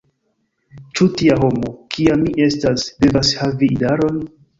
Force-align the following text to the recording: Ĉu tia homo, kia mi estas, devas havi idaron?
Ĉu 0.99 1.05
tia 1.19 1.35
homo, 1.43 1.69
kia 1.95 2.15
mi 2.21 2.33
estas, 2.45 2.87
devas 3.05 3.35
havi 3.43 3.71
idaron? 3.77 4.19